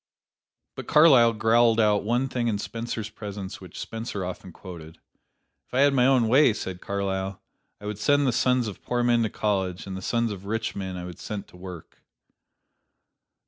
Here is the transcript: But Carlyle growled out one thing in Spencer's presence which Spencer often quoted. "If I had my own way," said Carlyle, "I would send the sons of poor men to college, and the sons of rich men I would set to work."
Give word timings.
But 0.73 0.87
Carlyle 0.87 1.33
growled 1.33 1.79
out 1.79 2.03
one 2.03 2.27
thing 2.27 2.47
in 2.47 2.57
Spencer's 2.57 3.11
presence 3.11 3.61
which 3.61 3.79
Spencer 3.79 4.25
often 4.25 4.51
quoted. 4.51 4.97
"If 5.67 5.75
I 5.75 5.81
had 5.81 5.93
my 5.93 6.07
own 6.07 6.27
way," 6.27 6.53
said 6.53 6.81
Carlyle, 6.81 7.39
"I 7.79 7.85
would 7.85 7.99
send 7.99 8.25
the 8.25 8.31
sons 8.31 8.67
of 8.67 8.81
poor 8.81 9.03
men 9.03 9.21
to 9.21 9.29
college, 9.29 9.85
and 9.85 9.95
the 9.95 10.01
sons 10.01 10.31
of 10.31 10.45
rich 10.45 10.75
men 10.75 10.97
I 10.97 11.05
would 11.05 11.19
set 11.19 11.47
to 11.49 11.55
work." 11.55 12.01